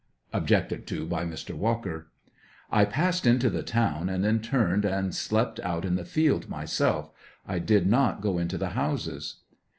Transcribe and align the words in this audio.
(Objected 0.33 0.87
to 0.87 1.05
by 1.05 1.23
Mr. 1.25 1.53
Walker.) 1.53 2.07
I 2.71 2.85
passed 2.85 3.27
into 3.27 3.51
the 3.51 3.61
town 3.61 4.09
and 4.09 4.23
then 4.23 4.39
turned 4.39 4.83
and 4.83 5.13
slept 5.13 5.59
out 5.59 5.85
in 5.85 5.93
the 5.93 6.05
field 6.05 6.49
myself; 6.49 7.11
I 7.47 7.59
did 7.59 7.85
not 7.85 8.19
go 8.19 8.39
into 8.39 8.57
the 8.57 8.71
bouses. 8.73 9.41